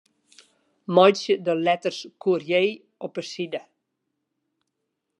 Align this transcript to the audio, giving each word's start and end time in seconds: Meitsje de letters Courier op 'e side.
Meitsje 0.99 1.33
de 1.45 1.55
letters 1.67 1.99
Courier 2.23 2.71
op 3.05 3.13
'e 3.17 3.23
side. 3.33 3.61